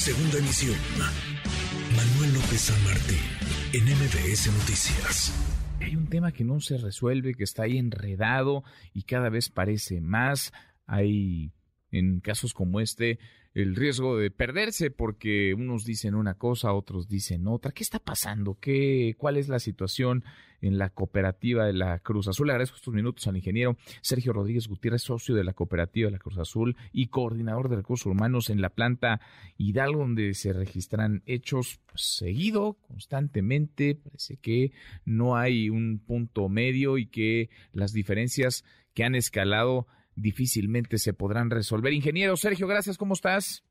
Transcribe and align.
Segunda 0.00 0.38
emisión. 0.38 0.78
Manuel 1.94 2.32
López 2.32 2.58
San 2.58 2.84
Martín, 2.84 3.18
en 3.74 3.84
MBS 3.84 4.46
Noticias. 4.46 5.30
Hay 5.78 5.94
un 5.94 6.06
tema 6.06 6.32
que 6.32 6.42
no 6.42 6.58
se 6.60 6.78
resuelve, 6.78 7.34
que 7.34 7.44
está 7.44 7.64
ahí 7.64 7.76
enredado 7.76 8.64
y 8.94 9.02
cada 9.02 9.28
vez 9.28 9.50
parece 9.50 10.00
más. 10.00 10.54
Hay, 10.86 11.52
en 11.90 12.20
casos 12.20 12.54
como 12.54 12.80
este, 12.80 13.18
el 13.54 13.74
riesgo 13.74 14.16
de 14.16 14.30
perderse 14.30 14.90
porque 14.90 15.54
unos 15.54 15.84
dicen 15.84 16.14
una 16.14 16.34
cosa, 16.34 16.72
otros 16.72 17.08
dicen 17.08 17.46
otra. 17.48 17.72
¿Qué 17.72 17.82
está 17.82 17.98
pasando? 17.98 18.58
¿Qué, 18.60 19.14
¿Cuál 19.18 19.36
es 19.36 19.48
la 19.48 19.58
situación 19.58 20.24
en 20.62 20.78
la 20.78 20.90
cooperativa 20.90 21.66
de 21.66 21.72
la 21.72 21.98
Cruz 21.98 22.28
Azul? 22.28 22.46
Le 22.46 22.52
agradezco 22.52 22.76
estos 22.76 22.94
minutos 22.94 23.26
al 23.26 23.36
ingeniero 23.36 23.76
Sergio 24.02 24.32
Rodríguez 24.32 24.68
Gutiérrez, 24.68 25.02
socio 25.02 25.34
de 25.34 25.42
la 25.42 25.52
cooperativa 25.52 26.06
de 26.06 26.12
la 26.12 26.18
Cruz 26.18 26.38
Azul 26.38 26.76
y 26.92 27.08
coordinador 27.08 27.68
de 27.68 27.76
recursos 27.76 28.06
humanos 28.06 28.50
en 28.50 28.60
la 28.60 28.70
planta 28.70 29.20
Hidalgo, 29.56 30.00
donde 30.00 30.34
se 30.34 30.52
registran 30.52 31.22
hechos 31.26 31.80
pues, 31.86 32.02
seguido, 32.02 32.74
constantemente. 32.86 33.96
Parece 33.96 34.36
que 34.36 34.72
no 35.04 35.36
hay 35.36 35.70
un 35.70 35.98
punto 35.98 36.48
medio 36.48 36.98
y 36.98 37.06
que 37.06 37.50
las 37.72 37.92
diferencias 37.92 38.64
que 38.94 39.02
han 39.02 39.16
escalado 39.16 39.86
difícilmente 40.20 40.98
se 40.98 41.12
podrán 41.12 41.50
resolver. 41.50 41.92
Ingeniero 41.92 42.36
Sergio, 42.36 42.66
gracias, 42.66 42.98
¿cómo 42.98 43.14
estás? 43.14 43.64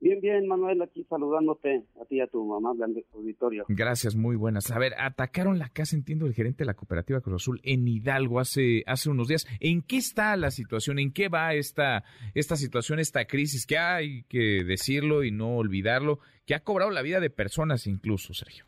Bien, 0.00 0.20
bien, 0.20 0.46
Manuel, 0.46 0.80
aquí 0.80 1.02
saludándote 1.04 1.82
a 2.00 2.04
ti 2.04 2.16
y 2.16 2.20
a 2.20 2.28
tu 2.28 2.44
mamá, 2.44 2.72
grande 2.76 3.04
auditorio. 3.12 3.64
Gracias, 3.68 4.14
muy 4.14 4.36
buenas. 4.36 4.70
A 4.70 4.78
ver, 4.78 4.92
atacaron 4.96 5.58
la 5.58 5.70
casa, 5.70 5.96
entiendo, 5.96 6.26
el 6.26 6.34
gerente 6.34 6.58
de 6.62 6.66
la 6.66 6.74
cooperativa 6.74 7.20
Cruz 7.20 7.42
Azul 7.42 7.60
en 7.64 7.88
Hidalgo 7.88 8.38
hace, 8.38 8.84
hace 8.86 9.10
unos 9.10 9.26
días. 9.26 9.46
¿En 9.58 9.82
qué 9.82 9.96
está 9.96 10.36
la 10.36 10.52
situación? 10.52 11.00
¿En 11.00 11.12
qué 11.12 11.28
va 11.28 11.54
esta, 11.54 12.04
esta 12.34 12.54
situación, 12.54 13.00
esta 13.00 13.24
crisis? 13.24 13.66
Que 13.66 13.76
hay 13.76 14.22
que 14.28 14.62
decirlo 14.64 15.24
y 15.24 15.32
no 15.32 15.56
olvidarlo, 15.56 16.20
que 16.46 16.54
ha 16.54 16.62
cobrado 16.62 16.92
la 16.92 17.02
vida 17.02 17.18
de 17.18 17.30
personas 17.30 17.88
incluso, 17.88 18.34
Sergio. 18.34 18.66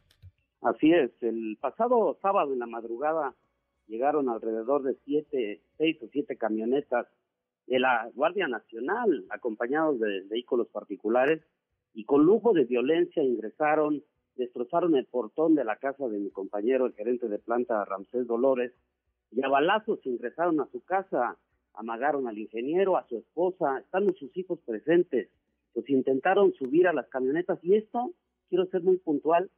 Así 0.63 0.93
es, 0.93 1.11
el 1.21 1.57
pasado 1.61 2.19
sábado 2.21 2.53
en 2.53 2.59
la 2.59 2.67
madrugada 2.67 3.35
llegaron 3.91 4.29
alrededor 4.29 4.85
de 4.85 4.95
siete, 5.05 5.61
seis 5.77 6.01
o 6.01 6.09
siete 6.13 6.37
camionetas 6.37 7.09
de 7.67 7.81
la 7.81 8.09
Guardia 8.15 8.47
Nacional, 8.47 9.27
acompañados 9.31 9.99
de 9.99 10.23
vehículos 10.31 10.69
particulares, 10.69 11.43
y 11.93 12.05
con 12.05 12.25
lujo 12.25 12.53
de 12.53 12.65
violencia 12.65 13.23
ingresaron, 13.23 14.03
destrozaron 14.37 14.95
el 14.95 15.07
portón 15.07 15.57
de 15.57 15.65
la 15.65 15.77
casa 15.77 16.09
de 16.09 16.21
mi 16.21 16.31
compañero, 16.31 16.87
el 16.87 16.95
gerente 16.95 17.29
de 17.29 17.39
planta 17.39 17.85
Ramsés 17.85 18.27
Dolores, 18.29 18.73
y 19.33 19.45
a 19.45 19.49
balazos 19.49 19.99
ingresaron 20.07 20.61
a 20.61 20.69
su 20.71 20.83
casa, 20.85 21.37
amagaron 21.75 22.29
al 22.29 22.39
ingeniero, 22.39 22.97
a 22.97 23.07
su 23.09 23.19
esposa, 23.19 23.81
están 23.81 24.15
sus 24.15 24.37
hijos 24.37 24.61
presentes, 24.65 25.29
pues 25.73 25.89
intentaron 25.91 26.53
subir 26.55 26.87
a 26.87 26.93
las 26.93 27.09
camionetas, 27.09 27.59
y 27.65 27.75
esto, 27.75 28.13
quiero 28.49 28.67
ser 28.67 28.83
muy 28.83 28.99
puntual, 28.99 29.51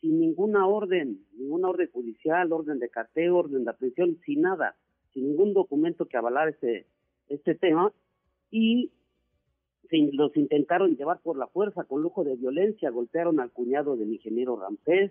sin 0.00 0.20
ninguna 0.20 0.66
orden, 0.66 1.24
ninguna 1.50 1.70
orden 1.70 1.90
judicial, 1.92 2.52
orden 2.52 2.78
de 2.78 2.88
cateo, 2.88 3.38
orden 3.38 3.64
de 3.64 3.70
aprehensión, 3.70 4.16
sin 4.24 4.42
nada, 4.42 4.76
sin 5.12 5.26
ningún 5.26 5.52
documento 5.52 6.06
que 6.06 6.16
avalar 6.16 6.48
este, 6.48 6.86
este 7.28 7.56
tema, 7.56 7.92
y 8.52 8.92
los 10.12 10.36
intentaron 10.36 10.96
llevar 10.96 11.18
por 11.20 11.36
la 11.36 11.48
fuerza 11.48 11.82
con 11.82 12.02
lujo 12.02 12.22
de 12.22 12.36
violencia, 12.36 12.90
golpearon 12.90 13.40
al 13.40 13.50
cuñado 13.50 13.96
del 13.96 14.12
ingeniero 14.12 14.54
Ramsés, 14.54 15.10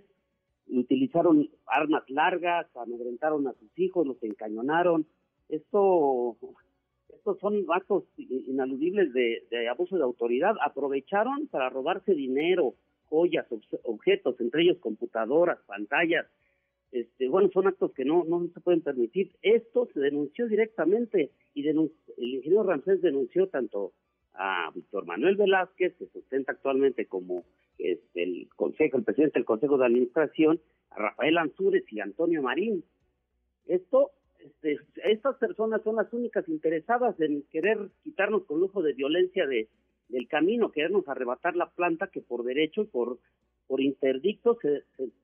utilizaron 0.70 1.50
armas 1.66 2.10
largas, 2.10 2.68
amedrentaron 2.78 3.46
a 3.48 3.54
sus 3.54 3.78
hijos, 3.78 4.08
los 4.08 4.24
encañonaron. 4.24 5.06
Esto, 5.50 6.38
estos 7.14 7.40
son 7.40 7.66
actos 7.70 8.06
inaludibles 8.18 9.12
de, 9.12 9.46
de 9.52 9.68
abuso 9.68 9.98
de 9.98 10.04
autoridad. 10.04 10.56
Aprovecharon 10.64 11.48
para 11.48 11.70
robarse 11.70 12.14
dinero, 12.14 12.76
joyas, 13.10 13.46
objetos, 13.84 14.40
entre 14.40 14.64
ellos 14.64 14.78
computadoras, 14.80 15.60
pantallas. 15.66 16.26
Este, 16.92 17.28
bueno, 17.28 17.50
son 17.54 17.68
actos 17.68 17.92
que 17.94 18.06
no, 18.06 18.24
no 18.24 18.48
se 18.54 18.60
pueden 18.62 18.82
permitir. 18.82 19.32
Esto 19.42 19.88
se 19.94 20.00
denunció 20.00 20.48
directamente 20.48 21.32
y 21.54 21.68
el 21.68 21.92
ingeniero 22.18 22.64
Ramsés 22.64 23.02
denunció 23.02 23.48
tanto 23.48 23.94
a 24.34 24.72
Víctor 24.74 25.06
Manuel 25.06 25.36
Velázquez, 25.36 25.96
que 25.98 26.08
sustenta 26.08 26.54
actualmente 26.54 27.06
como 27.06 27.44
este, 27.78 28.24
el 28.24 28.48
consejo, 28.56 28.98
el 28.98 29.04
presidente 29.04 29.40
del 29.40 29.46
Consejo 29.46 29.78
de 29.78 29.86
Administración, 29.86 30.62
a 30.92 31.00
Rafael 31.00 31.38
Ansúrez 31.38 31.84
y 31.92 32.00
Antonio 32.00 32.42
Marín. 32.42 32.84
Esto, 33.68 34.12
este, 34.40 34.80
estas 35.04 35.36
personas 35.38 35.82
son 35.84 35.98
las 35.98 36.12
únicas 36.14 36.48
interesadas 36.48 37.20
en 37.20 37.44
querer 37.52 37.90
quitarnos 38.04 38.46
con 38.46 38.60
lujo 38.60 38.82
de 38.82 38.94
violencia 38.94 39.46
de, 39.46 39.68
del 40.10 40.28
camino, 40.28 40.72
querernos 40.72 41.08
arrebatar 41.08 41.56
la 41.56 41.70
planta 41.70 42.08
que 42.08 42.22
por 42.22 42.44
derecho 42.44 42.82
y 42.82 42.88
por, 42.88 43.20
por 43.68 43.80
interdicto 43.80 44.58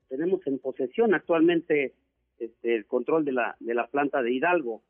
tenemos 0.07 0.45
en 0.47 0.59
posesión 0.59 1.13
actualmente 1.13 1.93
este, 2.39 2.75
el 2.75 2.85
control 2.85 3.25
de 3.25 3.31
la, 3.31 3.55
de 3.59 3.73
la 3.73 3.87
planta 3.87 4.21
de 4.21 4.31
Hidalgo. 4.31 4.81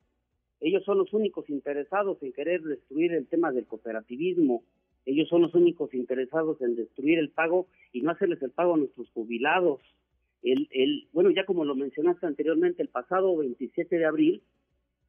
Ellos 0.59 0.84
son 0.84 0.97
los 0.97 1.13
únicos 1.13 1.50
interesados 1.50 2.22
en 2.22 2.34
querer 2.34 2.61
destruir 2.61 3.13
el 3.13 3.28
tema 3.28 3.51
del 3.51 3.66
cooperativismo. 3.66 4.63
Ellos 5.05 5.29
son 5.29 5.44
los 5.44 5.53
únicos 5.53 5.94
interesados 5.94 6.61
en 6.61 6.75
destruir 6.75 7.19
el 7.19 7.29
pago 7.29 7.67
y 7.94 8.01
no 8.01 8.11
hacerles 8.11 8.41
el 8.41 8.51
pago 8.51 8.73
a 8.73 8.78
nuestros 8.78 9.09
jubilados. 9.11 9.79
El, 10.41 10.67
el, 10.72 11.07
bueno, 11.13 11.29
ya 11.29 11.45
como 11.45 11.63
lo 11.63 11.75
mencionaste 11.75 12.25
anteriormente, 12.25 12.81
el 12.81 12.89
pasado 12.89 13.38
27 13.38 13.97
de 13.97 14.05
abril 14.05 14.41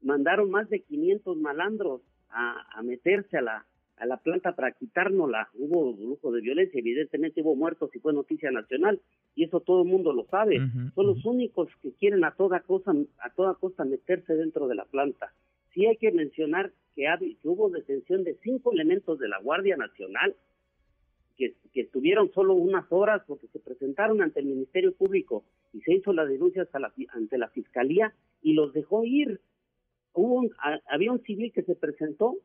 mandaron 0.02 0.50
más 0.50 0.68
de 0.68 0.80
500 0.80 1.36
malandros 1.38 2.02
a 2.28 2.82
meterse 2.82 3.38
a 3.38 3.40
la, 3.40 3.66
a 3.96 4.06
la 4.06 4.18
planta 4.18 4.54
para 4.54 4.72
quitárnosla. 4.72 5.48
Hubo 5.54 5.96
lujo 5.98 6.32
de 6.32 6.40
violencia, 6.40 6.78
evidentemente 6.78 7.42
hubo 7.42 7.56
muertos 7.56 7.90
y 7.94 7.98
fue 7.98 8.12
noticia 8.12 8.50
nacional 8.50 9.00
y 9.34 9.44
eso 9.44 9.60
todo 9.60 9.82
el 9.82 9.88
mundo 9.88 10.12
lo 10.12 10.26
sabe. 10.26 10.60
Son 10.94 11.06
los 11.06 11.24
únicos 11.24 11.68
que 11.82 11.92
quieren 11.92 12.24
a 12.24 12.32
toda 12.32 12.60
cosa 12.60 12.92
a 13.20 13.30
toda 13.30 13.54
costa 13.54 13.84
meterse 13.84 14.34
dentro 14.34 14.68
de 14.68 14.74
la 14.74 14.84
planta. 14.84 15.32
Sí 15.72 15.86
hay 15.86 15.96
que 15.96 16.12
mencionar 16.12 16.72
que, 16.94 17.04
que 17.42 17.48
hubo 17.48 17.68
detención 17.70 18.24
de 18.24 18.36
cinco 18.42 18.72
elementos 18.72 19.18
de 19.18 19.28
la 19.28 19.38
Guardia 19.40 19.76
Nacional 19.76 20.34
que, 21.36 21.54
que, 21.72 21.82
estuvieron 21.82 22.32
solo 22.32 22.54
unas 22.54 22.90
horas 22.90 23.22
porque 23.26 23.46
se 23.48 23.58
presentaron 23.58 24.22
ante 24.22 24.40
el 24.40 24.46
Ministerio 24.46 24.94
Público 24.94 25.44
y 25.74 25.82
se 25.82 25.92
hizo 25.92 26.14
la 26.14 26.24
denuncia 26.24 26.62
hasta 26.62 26.78
la, 26.78 26.92
ante 27.10 27.36
la 27.36 27.48
Fiscalía 27.48 28.14
y 28.42 28.54
los 28.54 28.72
dejó 28.72 29.04
ir. 29.04 29.40
Hubo 30.14 30.48
había 30.88 31.12
un 31.12 31.22
civil 31.24 31.52
que 31.52 31.62
se 31.62 31.74
presentó 31.74 32.36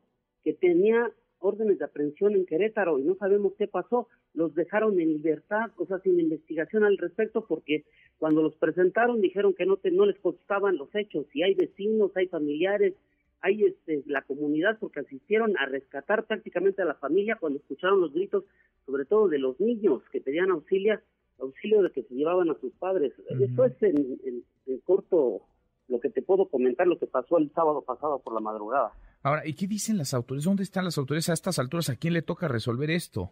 que 0.44 0.52
tenía 0.52 1.10
órdenes 1.42 1.78
de 1.78 1.84
aprehensión 1.84 2.34
en 2.34 2.46
Querétaro 2.46 2.98
y 2.98 3.02
no 3.02 3.14
sabemos 3.16 3.52
qué 3.58 3.66
pasó. 3.66 4.08
Los 4.34 4.54
dejaron 4.54 4.98
en 5.00 5.12
libertad, 5.12 5.70
o 5.76 5.86
sea, 5.86 5.98
sin 6.00 6.18
investigación 6.18 6.84
al 6.84 6.98
respecto, 6.98 7.44
porque 7.46 7.84
cuando 8.18 8.42
los 8.42 8.54
presentaron 8.56 9.20
dijeron 9.20 9.54
que 9.54 9.66
no, 9.66 9.76
te, 9.76 9.90
no 9.90 10.06
les 10.06 10.18
costaban 10.18 10.76
los 10.76 10.94
hechos. 10.94 11.26
Y 11.34 11.42
hay 11.42 11.54
vecinos, 11.54 12.12
hay 12.16 12.28
familiares, 12.28 12.94
hay 13.40 13.64
este, 13.64 14.02
la 14.06 14.22
comunidad, 14.22 14.78
porque 14.78 15.00
asistieron 15.00 15.56
a 15.58 15.66
rescatar 15.66 16.24
prácticamente 16.24 16.82
a 16.82 16.86
la 16.86 16.94
familia 16.94 17.36
cuando 17.36 17.58
escucharon 17.58 18.00
los 18.00 18.12
gritos, 18.12 18.44
sobre 18.86 19.04
todo 19.04 19.28
de 19.28 19.38
los 19.38 19.58
niños 19.60 20.02
que 20.10 20.20
pedían 20.20 20.50
auxilio, 20.50 21.00
auxilio 21.38 21.82
de 21.82 21.90
que 21.90 22.02
se 22.02 22.14
llevaban 22.14 22.50
a 22.50 22.58
sus 22.60 22.72
padres. 22.74 23.12
Eso 23.28 23.64
es 23.64 23.82
en, 23.82 24.44
en 24.66 24.78
corto 24.80 25.42
lo 25.88 26.00
que 26.00 26.10
te 26.10 26.22
puedo 26.22 26.46
comentar, 26.46 26.86
lo 26.86 26.98
que 26.98 27.06
pasó 27.06 27.38
el 27.38 27.50
sábado 27.52 27.82
pasado 27.82 28.18
por 28.20 28.34
la 28.34 28.40
madrugada. 28.40 28.92
Ahora, 29.22 29.46
¿y 29.46 29.54
qué 29.54 29.66
dicen 29.66 29.98
las 29.98 30.14
autoridades? 30.14 30.44
¿Dónde 30.44 30.62
están 30.64 30.84
las 30.84 30.98
autoridades 30.98 31.28
a 31.28 31.34
estas 31.34 31.58
alturas? 31.58 31.90
¿A 31.90 31.96
quién 31.96 32.14
le 32.14 32.22
toca 32.22 32.48
resolver 32.48 32.90
esto? 32.90 33.30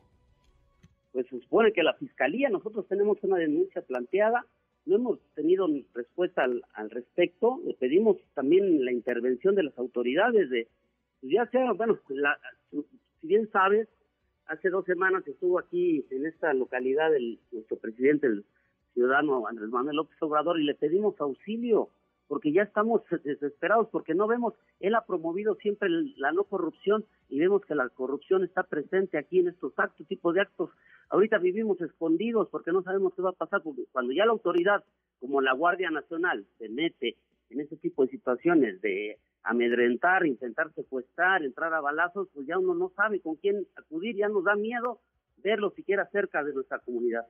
Pues 1.12 1.26
se 1.28 1.40
supone 1.40 1.72
que 1.72 1.82
la 1.82 1.94
Fiscalía, 1.94 2.48
nosotros 2.48 2.86
tenemos 2.86 3.18
una 3.22 3.36
denuncia 3.36 3.82
planteada, 3.82 4.46
no 4.86 4.96
hemos 4.96 5.18
tenido 5.34 5.66
ni 5.66 5.84
respuesta 5.92 6.44
al, 6.44 6.90
respecto, 6.90 7.60
le 7.64 7.74
pedimos 7.74 8.18
también 8.34 8.84
la 8.84 8.92
intervención 8.92 9.56
de 9.56 9.64
las 9.64 9.76
autoridades 9.78 10.48
de, 10.48 10.68
pues 11.20 11.32
ya 11.32 11.46
sea, 11.46 11.72
bueno, 11.72 11.98
si 12.06 13.26
bien 13.26 13.50
sabes, 13.50 13.88
hace 14.46 14.70
dos 14.70 14.84
semanas 14.84 15.26
estuvo 15.26 15.58
aquí 15.58 16.04
en 16.10 16.26
esta 16.26 16.54
localidad 16.54 17.14
el, 17.14 17.40
nuestro 17.50 17.76
presidente, 17.76 18.28
el 18.28 18.44
ciudadano 18.94 19.46
Andrés 19.46 19.70
Manuel 19.70 19.96
López 19.96 20.16
Obrador, 20.22 20.60
y 20.60 20.64
le 20.64 20.74
pedimos 20.74 21.20
auxilio 21.20 21.90
porque 22.30 22.52
ya 22.52 22.62
estamos 22.62 23.02
desesperados, 23.24 23.88
porque 23.90 24.14
no 24.14 24.28
vemos, 24.28 24.54
él 24.78 24.94
ha 24.94 25.04
promovido 25.04 25.56
siempre 25.56 25.88
la 26.16 26.30
no 26.30 26.44
corrupción 26.44 27.04
y 27.28 27.40
vemos 27.40 27.64
que 27.64 27.74
la 27.74 27.88
corrupción 27.88 28.44
está 28.44 28.62
presente 28.62 29.18
aquí 29.18 29.40
en 29.40 29.48
estos 29.48 29.76
actos, 29.76 30.06
tipo 30.06 30.32
de 30.32 30.42
actos. 30.42 30.70
Ahorita 31.08 31.38
vivimos 31.38 31.80
escondidos 31.80 32.46
porque 32.48 32.70
no 32.70 32.84
sabemos 32.84 33.14
qué 33.16 33.22
va 33.22 33.30
a 33.30 33.32
pasar, 33.32 33.62
porque 33.64 33.82
cuando 33.90 34.12
ya 34.12 34.26
la 34.26 34.30
autoridad, 34.30 34.84
como 35.18 35.40
la 35.40 35.54
Guardia 35.54 35.90
Nacional, 35.90 36.46
se 36.58 36.68
mete 36.68 37.16
en 37.48 37.62
ese 37.62 37.76
tipo 37.78 38.04
de 38.04 38.12
situaciones 38.12 38.80
de 38.80 39.18
amedrentar, 39.42 40.24
intentar 40.24 40.72
secuestrar, 40.74 41.42
entrar 41.42 41.74
a 41.74 41.80
balazos, 41.80 42.28
pues 42.32 42.46
ya 42.46 42.60
uno 42.60 42.74
no 42.74 42.90
sabe 42.90 43.18
con 43.18 43.34
quién 43.34 43.66
acudir, 43.74 44.14
ya 44.14 44.28
nos 44.28 44.44
da 44.44 44.54
miedo 44.54 45.00
verlo 45.42 45.72
siquiera 45.72 46.06
cerca 46.12 46.44
de 46.44 46.54
nuestra 46.54 46.78
comunidad. 46.78 47.26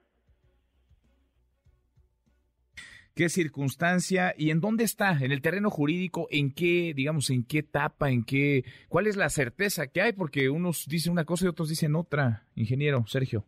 Qué 3.15 3.29
circunstancia 3.29 4.35
y 4.37 4.51
en 4.51 4.61
dónde 4.61 4.85
está, 4.85 5.13
en 5.21 5.33
el 5.33 5.43
terreno 5.43 5.71
jurídico, 5.71 6.27
en 6.31 6.53
qué, 6.53 6.93
digamos, 6.95 7.31
en 7.31 7.45
qué 7.45 7.59
etapa, 7.59 8.11
en 8.11 8.25
qué, 8.25 8.65
cuál 8.89 9.07
es 9.07 9.17
la 9.17 9.29
certeza 9.29 9.89
que 9.89 10.01
hay, 10.01 10.13
porque 10.13 10.49
unos 10.51 10.87
dicen 10.89 11.13
una 11.13 11.25
cosa 11.25 11.47
y 11.47 11.49
otros 11.49 11.69
dicen 11.69 11.95
otra, 11.97 12.45
ingeniero 12.55 13.05
Sergio. 13.07 13.45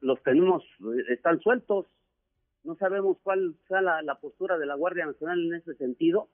Los 0.00 0.22
tenemos, 0.22 0.64
están 1.08 1.40
sueltos, 1.40 1.86
no 2.64 2.76
sabemos 2.76 3.18
cuál 3.22 3.54
sea 3.68 3.80
la, 3.80 4.14
postura 4.20 4.58
de 4.58 4.66
la 4.66 4.74
Guardia 4.74 5.06
Nacional 5.06 5.40
en 5.46 5.54
ese 5.54 5.74
sentido. 5.74 6.28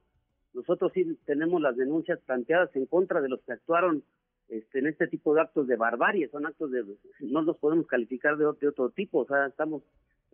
Nosotros 0.55 0.93
sí 0.95 1.05
tenemos 1.25 1.61
las 1.61 1.77
denuncias 1.77 2.19
planteadas 2.21 2.75
en 2.77 2.87
contra 2.87 3.21
de 3.21 3.29
los 3.29 3.41
que 3.43 3.53
actuaron 3.53 4.05
este, 4.49 4.79
en 4.79 4.87
este 4.87 5.09
tipo 5.09 5.35
de 5.35 5.41
actos 5.41 5.67
de 5.67 5.77
barbarie, 5.77 6.29
son 6.29 6.47
actos 6.47 6.71
de, 6.71 6.85
no 7.21 7.43
los 7.43 7.59
podemos 7.59 7.87
calificar 7.87 8.37
de 8.37 8.47
otro 8.47 8.91
tipo, 8.91 9.21
o 9.21 9.27
sea, 9.27 9.47
estamos 9.47 9.83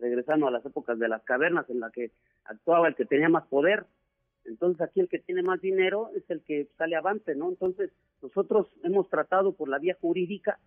regresando 0.03 0.47
a 0.47 0.51
las 0.51 0.65
épocas 0.65 0.99
de 0.99 1.07
las 1.07 1.23
cavernas 1.23 1.69
en 1.69 1.79
la 1.79 1.89
que 1.89 2.11
actuaba 2.43 2.89
el 2.89 2.95
que 2.95 3.05
tenía 3.05 3.29
más 3.29 3.47
poder. 3.47 3.85
Entonces 4.43 4.81
aquí 4.81 4.99
el 4.99 5.07
que 5.07 5.19
tiene 5.19 5.41
más 5.43 5.61
dinero 5.61 6.09
es 6.13 6.29
el 6.29 6.41
que 6.41 6.67
sale 6.77 6.97
avante, 6.97 7.35
¿no? 7.35 7.47
Entonces 7.47 7.89
nosotros 8.21 8.67
hemos 8.83 9.09
tratado 9.09 9.53
por 9.53 9.69
la 9.69 9.79
vía 9.79 9.97
jurídica 10.01 10.59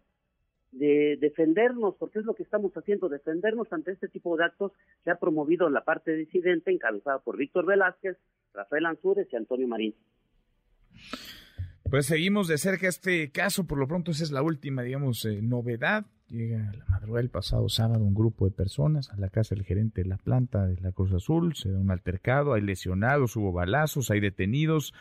de 0.72 1.18
defendernos, 1.20 1.94
porque 1.98 2.18
es 2.18 2.24
lo 2.24 2.34
que 2.34 2.44
estamos 2.44 2.72
haciendo, 2.72 3.10
defendernos 3.10 3.70
ante 3.72 3.92
este 3.92 4.08
tipo 4.08 4.36
de 4.38 4.44
actos 4.44 4.72
que 5.04 5.10
ha 5.10 5.18
promovido 5.18 5.68
la 5.68 5.84
parte 5.84 6.14
disidente 6.14 6.70
encabezada 6.70 7.18
por 7.18 7.36
Víctor 7.36 7.66
Velázquez, 7.66 8.16
Rafael 8.54 8.86
Ansúrez 8.86 9.28
y 9.30 9.36
Antonio 9.36 9.68
Marín. 9.68 9.94
Pues 11.90 12.06
seguimos 12.06 12.48
de 12.48 12.56
cerca 12.56 12.88
este 12.88 13.30
caso, 13.30 13.66
por 13.66 13.78
lo 13.78 13.86
pronto 13.86 14.12
esa 14.12 14.24
es 14.24 14.32
la 14.32 14.42
última, 14.42 14.82
digamos, 14.82 15.24
eh, 15.26 15.40
novedad. 15.42 16.06
Llega 16.28 16.72
la 16.76 16.84
madrugada 16.86 17.22
del 17.22 17.30
pasado 17.30 17.68
sábado 17.68 18.04
un 18.04 18.14
grupo 18.14 18.46
de 18.46 18.50
personas 18.50 19.10
a 19.10 19.16
la 19.16 19.28
casa 19.28 19.54
del 19.54 19.64
gerente 19.64 20.02
de 20.02 20.08
la 20.08 20.16
planta 20.16 20.66
de 20.66 20.80
la 20.80 20.90
Cruz 20.90 21.12
Azul, 21.12 21.54
se 21.54 21.70
da 21.70 21.78
un 21.78 21.92
altercado, 21.92 22.54
hay 22.54 22.62
lesionados, 22.62 23.36
hubo 23.36 23.52
balazos, 23.52 24.10
hay 24.10 24.18
detenidos, 24.18 24.92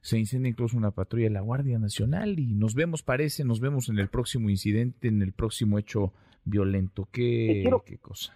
se 0.00 0.18
incendia 0.18 0.48
incluso 0.48 0.78
una 0.78 0.90
patrulla 0.90 1.24
de 1.24 1.30
la 1.30 1.42
Guardia 1.42 1.78
Nacional 1.78 2.38
y 2.38 2.54
nos 2.54 2.74
vemos, 2.74 3.02
parece, 3.02 3.44
nos 3.44 3.60
vemos 3.60 3.90
en 3.90 3.98
el 3.98 4.08
próximo 4.08 4.48
incidente, 4.48 5.08
en 5.08 5.20
el 5.20 5.32
próximo 5.32 5.78
hecho 5.78 6.14
violento. 6.44 7.06
¿Qué, 7.12 7.64
qué 7.84 7.98
cosa? 7.98 8.34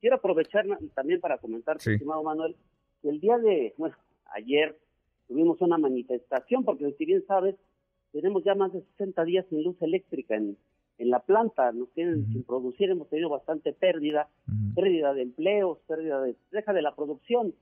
Quiero 0.00 0.16
aprovechar 0.16 0.66
también 0.94 1.20
para 1.20 1.38
comentar, 1.38 1.76
estimado 1.76 2.24
Manuel, 2.24 2.56
que 3.00 3.10
el 3.10 3.20
día 3.20 3.38
de, 3.38 3.74
bueno, 3.78 3.94
ayer 4.34 4.76
tuvimos 5.28 5.60
una 5.60 5.78
manifestación, 5.78 6.64
porque 6.64 6.92
si 6.98 7.04
bien 7.04 7.24
sabes, 7.28 7.54
tenemos 8.10 8.42
ya 8.42 8.56
más 8.56 8.72
de 8.72 8.82
60 8.98 9.24
días 9.24 9.46
sin 9.48 9.62
luz 9.62 9.80
eléctrica 9.80 10.34
en, 10.34 10.56
en 11.00 11.08
la 11.08 11.20
planta, 11.20 11.72
nos 11.72 11.88
tienen 11.92 12.26
sin 12.26 12.44
producir, 12.44 12.90
hemos 12.90 13.08
tenido 13.08 13.30
bastante 13.30 13.72
pérdida, 13.72 14.28
pérdida 14.74 15.14
de 15.14 15.22
empleos, 15.22 15.78
pérdida 15.88 16.20
de, 16.20 16.36
deja 16.52 16.74
de 16.74 16.82
la 16.82 16.94
producción, 16.94 17.54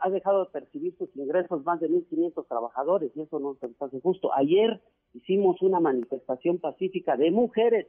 ha 0.00 0.10
dejado 0.10 0.44
de 0.44 0.50
percibir 0.50 0.96
sus 0.98 1.08
ingresos 1.16 1.64
más 1.64 1.80
de 1.80 1.88
1.500 1.88 2.46
trabajadores 2.48 3.12
y 3.14 3.20
eso 3.20 3.38
no 3.38 3.54
se 3.54 3.68
hace 3.78 4.00
justo. 4.00 4.34
Ayer 4.34 4.80
hicimos 5.14 5.62
una 5.62 5.78
manifestación 5.78 6.58
pacífica 6.58 7.16
de 7.16 7.30
mujeres 7.30 7.86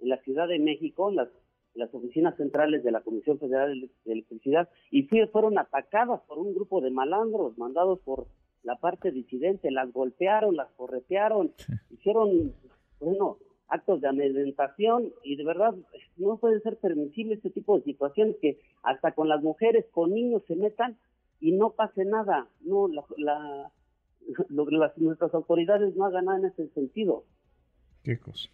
en 0.00 0.08
la 0.08 0.20
Ciudad 0.22 0.48
de 0.48 0.58
México, 0.58 1.10
en 1.10 1.16
las, 1.16 1.28
las 1.74 1.94
oficinas 1.94 2.36
centrales 2.36 2.82
de 2.82 2.90
la 2.90 3.02
Comisión 3.02 3.38
Federal 3.38 3.88
de 4.04 4.12
Electricidad, 4.12 4.68
y 4.90 5.04
fueron 5.04 5.58
atacadas 5.58 6.22
por 6.22 6.38
un 6.38 6.54
grupo 6.54 6.80
de 6.80 6.90
malandros 6.90 7.56
mandados 7.56 8.00
por 8.00 8.26
la 8.64 8.74
parte 8.76 9.12
disidente, 9.12 9.70
las 9.70 9.92
golpearon, 9.92 10.56
las 10.56 10.70
corretearon, 10.72 11.52
hicieron, 11.90 12.52
bueno, 12.98 13.38
actos 13.68 14.00
de 14.00 14.08
amedrentación 14.08 15.12
y 15.22 15.36
de 15.36 15.44
verdad 15.44 15.74
no 16.16 16.38
puede 16.38 16.60
ser 16.60 16.76
permisible 16.78 17.34
este 17.34 17.50
tipo 17.50 17.78
de 17.78 17.84
situaciones 17.84 18.36
que 18.40 18.58
hasta 18.82 19.12
con 19.12 19.28
las 19.28 19.42
mujeres, 19.42 19.86
con 19.92 20.12
niños 20.12 20.42
se 20.46 20.56
metan 20.56 20.96
y 21.40 21.52
no 21.52 21.70
pase 21.70 22.04
nada. 22.04 22.48
No, 22.60 22.88
la, 22.88 23.04
la 23.16 23.70
las, 24.48 24.98
nuestras 24.98 25.34
autoridades 25.34 25.94
no 25.96 26.06
hagan 26.06 26.26
nada 26.26 26.38
en 26.38 26.44
ese 26.46 26.68
sentido. 26.68 27.24
Qué 28.02 28.18
cosa. 28.18 28.48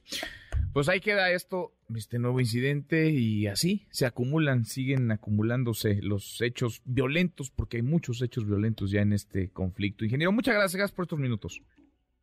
Pues 0.72 0.88
ahí 0.88 1.00
queda 1.00 1.30
esto, 1.30 1.72
este 1.94 2.18
nuevo 2.18 2.40
incidente 2.40 3.10
y 3.10 3.46
así 3.46 3.86
se 3.90 4.06
acumulan, 4.06 4.64
siguen 4.64 5.12
acumulándose 5.12 6.00
los 6.02 6.40
hechos 6.40 6.82
violentos 6.84 7.50
porque 7.50 7.76
hay 7.76 7.84
muchos 7.84 8.20
hechos 8.22 8.44
violentos 8.46 8.90
ya 8.90 9.02
en 9.02 9.12
este 9.12 9.50
conflicto. 9.50 10.04
Ingeniero, 10.04 10.32
muchas 10.32 10.56
gracias 10.56 10.90
por 10.90 11.04
estos 11.04 11.20
minutos. 11.20 11.62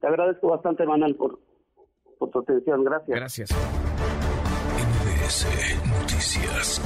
Te 0.01 0.07
agradezco 0.07 0.49
bastante, 0.49 0.85
Manuel, 0.85 1.15
por, 1.15 1.39
por 2.21 2.29
tu 2.29 2.39
atención. 2.39 2.83
Gracias. 2.83 3.19
Gracias. 3.19 3.49
Noticias. 5.99 6.81